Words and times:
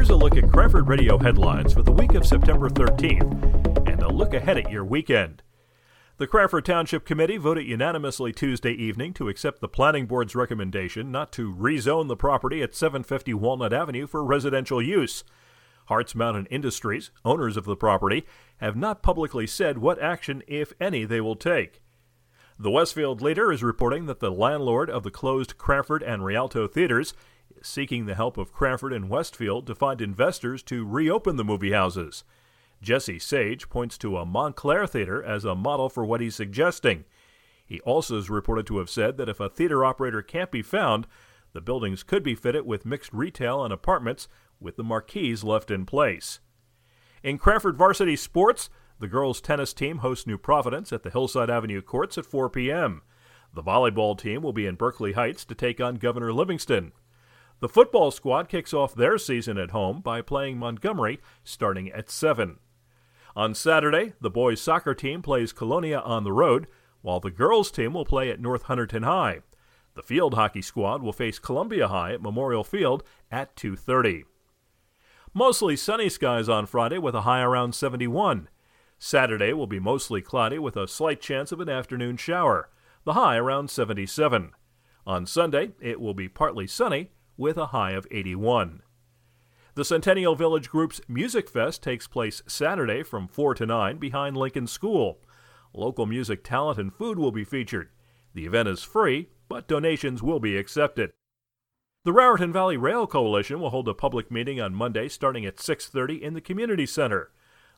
Here's 0.00 0.08
a 0.08 0.16
look 0.16 0.38
at 0.38 0.50
Cranford 0.50 0.88
Radio 0.88 1.18
headlines 1.18 1.74
for 1.74 1.82
the 1.82 1.92
week 1.92 2.14
of 2.14 2.24
September 2.24 2.70
13th 2.70 3.86
and 3.86 4.02
a 4.02 4.08
look 4.08 4.32
ahead 4.32 4.56
at 4.56 4.70
your 4.70 4.82
weekend. 4.82 5.42
The 6.16 6.26
Cranford 6.26 6.64
Township 6.64 7.04
Committee 7.04 7.36
voted 7.36 7.66
unanimously 7.66 8.32
Tuesday 8.32 8.72
evening 8.72 9.12
to 9.12 9.28
accept 9.28 9.60
the 9.60 9.68
Planning 9.68 10.06
Board's 10.06 10.34
recommendation 10.34 11.12
not 11.12 11.32
to 11.32 11.54
rezone 11.54 12.08
the 12.08 12.16
property 12.16 12.62
at 12.62 12.74
750 12.74 13.34
Walnut 13.34 13.74
Avenue 13.74 14.06
for 14.06 14.24
residential 14.24 14.80
use. 14.80 15.22
Hartz 15.88 16.14
Mountain 16.14 16.46
Industries, 16.46 17.10
owners 17.22 17.58
of 17.58 17.66
the 17.66 17.76
property, 17.76 18.24
have 18.56 18.76
not 18.76 19.02
publicly 19.02 19.46
said 19.46 19.76
what 19.76 20.00
action, 20.00 20.42
if 20.48 20.72
any, 20.80 21.04
they 21.04 21.20
will 21.20 21.36
take. 21.36 21.82
The 22.58 22.70
Westfield 22.70 23.20
Leader 23.20 23.52
is 23.52 23.62
reporting 23.62 24.06
that 24.06 24.20
the 24.20 24.30
landlord 24.30 24.88
of 24.88 25.02
the 25.02 25.10
closed 25.10 25.58
Cranford 25.58 26.02
and 26.02 26.24
Rialto 26.24 26.66
theaters 26.66 27.12
seeking 27.62 28.06
the 28.06 28.14
help 28.14 28.36
of 28.36 28.52
Cranford 28.52 28.92
and 28.92 29.08
Westfield 29.08 29.66
to 29.66 29.74
find 29.74 30.00
investors 30.00 30.62
to 30.64 30.86
reopen 30.86 31.36
the 31.36 31.44
movie 31.44 31.72
houses. 31.72 32.24
Jesse 32.82 33.18
Sage 33.18 33.68
points 33.68 33.98
to 33.98 34.16
a 34.16 34.24
Montclair 34.24 34.86
theater 34.86 35.22
as 35.22 35.44
a 35.44 35.54
model 35.54 35.88
for 35.88 36.04
what 36.04 36.20
he's 36.20 36.34
suggesting. 36.34 37.04
He 37.66 37.80
also 37.80 38.18
is 38.18 38.30
reported 38.30 38.66
to 38.66 38.78
have 38.78 38.90
said 38.90 39.16
that 39.18 39.28
if 39.28 39.38
a 39.38 39.48
theater 39.48 39.84
operator 39.84 40.22
can't 40.22 40.50
be 40.50 40.62
found, 40.62 41.06
the 41.52 41.60
buildings 41.60 42.02
could 42.02 42.22
be 42.22 42.34
fitted 42.34 42.66
with 42.66 42.86
mixed 42.86 43.12
retail 43.12 43.64
and 43.64 43.72
apartments 43.72 44.28
with 44.58 44.76
the 44.76 44.84
marquees 44.84 45.44
left 45.44 45.70
in 45.70 45.84
place. 45.84 46.40
In 47.22 47.38
Cranford 47.38 47.76
varsity 47.76 48.16
sports, 48.16 48.70
the 48.98 49.08
girls' 49.08 49.40
tennis 49.40 49.72
team 49.72 49.98
hosts 49.98 50.26
New 50.26 50.38
Providence 50.38 50.92
at 50.92 51.02
the 51.02 51.10
Hillside 51.10 51.50
Avenue 51.50 51.82
courts 51.82 52.18
at 52.18 52.26
4 52.26 52.50
p.m. 52.50 53.02
The 53.52 53.62
volleyball 53.62 54.16
team 54.16 54.42
will 54.42 54.52
be 54.52 54.66
in 54.66 54.76
Berkeley 54.76 55.12
Heights 55.12 55.44
to 55.46 55.54
take 55.54 55.80
on 55.80 55.96
Governor 55.96 56.32
Livingston. 56.32 56.92
The 57.60 57.68
football 57.68 58.10
squad 58.10 58.48
kicks 58.48 58.72
off 58.72 58.94
their 58.94 59.18
season 59.18 59.58
at 59.58 59.70
home 59.70 60.00
by 60.00 60.22
playing 60.22 60.58
Montgomery 60.58 61.20
starting 61.44 61.90
at 61.90 62.10
7. 62.10 62.58
On 63.36 63.54
Saturday, 63.54 64.14
the 64.18 64.30
boys' 64.30 64.62
soccer 64.62 64.94
team 64.94 65.20
plays 65.20 65.52
Colonia 65.52 65.98
on 66.00 66.24
the 66.24 66.32
road, 66.32 66.66
while 67.02 67.20
the 67.20 67.30
girls' 67.30 67.70
team 67.70 67.92
will 67.92 68.06
play 68.06 68.30
at 68.30 68.40
North 68.40 68.64
Hunterdon 68.64 69.04
High. 69.04 69.40
The 69.94 70.02
field 70.02 70.34
hockey 70.34 70.62
squad 70.62 71.02
will 71.02 71.12
face 71.12 71.38
Columbia 71.38 71.88
High 71.88 72.14
at 72.14 72.22
Memorial 72.22 72.64
Field 72.64 73.02
at 73.30 73.54
2:30. 73.56 74.24
Mostly 75.34 75.76
sunny 75.76 76.08
skies 76.08 76.48
on 76.48 76.64
Friday 76.64 76.98
with 76.98 77.14
a 77.14 77.22
high 77.22 77.42
around 77.42 77.74
71. 77.74 78.48
Saturday 78.98 79.52
will 79.52 79.66
be 79.66 79.78
mostly 79.78 80.22
cloudy 80.22 80.58
with 80.58 80.76
a 80.76 80.88
slight 80.88 81.20
chance 81.20 81.52
of 81.52 81.60
an 81.60 81.68
afternoon 81.68 82.16
shower, 82.16 82.70
the 83.04 83.12
high 83.12 83.36
around 83.36 83.70
77. 83.70 84.52
On 85.06 85.26
Sunday, 85.26 85.72
it 85.78 86.00
will 86.00 86.14
be 86.14 86.28
partly 86.28 86.66
sunny 86.66 87.10
with 87.40 87.56
a 87.56 87.68
high 87.68 87.92
of 87.92 88.06
81. 88.10 88.82
The 89.74 89.84
Centennial 89.84 90.34
Village 90.34 90.68
Group's 90.68 91.00
Music 91.08 91.48
Fest 91.48 91.82
takes 91.82 92.06
place 92.06 92.42
Saturday 92.46 93.02
from 93.02 93.26
4 93.26 93.54
to 93.54 93.66
9 93.66 93.96
behind 93.96 94.36
Lincoln 94.36 94.66
School. 94.66 95.22
Local 95.72 96.04
music 96.04 96.44
talent 96.44 96.78
and 96.78 96.92
food 96.92 97.18
will 97.18 97.32
be 97.32 97.44
featured. 97.44 97.88
The 98.34 98.44
event 98.44 98.68
is 98.68 98.82
free, 98.82 99.30
but 99.48 99.66
donations 99.66 100.22
will 100.22 100.38
be 100.38 100.58
accepted. 100.58 101.12
The 102.04 102.12
Raritan 102.12 102.52
Valley 102.52 102.76
Rail 102.76 103.06
Coalition 103.06 103.58
will 103.58 103.70
hold 103.70 103.88
a 103.88 103.94
public 103.94 104.30
meeting 104.30 104.60
on 104.60 104.74
Monday 104.74 105.08
starting 105.08 105.46
at 105.46 105.58
6:30 105.58 106.22
in 106.22 106.34
the 106.34 106.40
community 106.42 106.84
center. 106.84 107.32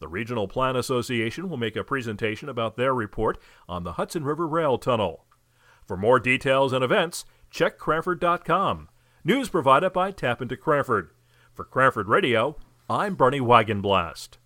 The 0.00 0.08
Regional 0.08 0.48
Plan 0.48 0.76
Association 0.76 1.48
will 1.48 1.56
make 1.56 1.76
a 1.76 1.84
presentation 1.84 2.50
about 2.50 2.76
their 2.76 2.94
report 2.94 3.38
on 3.66 3.84
the 3.84 3.94
Hudson 3.94 4.24
River 4.24 4.46
Rail 4.46 4.76
Tunnel. 4.76 5.24
For 5.86 5.96
more 5.96 6.20
details 6.20 6.74
and 6.74 6.84
events, 6.84 7.24
check 7.50 7.78
Cranford.com. 7.78 8.88
News 9.26 9.48
provided 9.48 9.92
by 9.92 10.12
TAPinto 10.12 10.56
Cranford. 10.56 11.10
For 11.52 11.64
Cranford 11.64 12.06
Radio, 12.06 12.58
I'm 12.88 13.16
Bernie 13.16 13.40
Wagenblast. 13.40 14.36